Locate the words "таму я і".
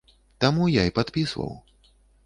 0.45-0.95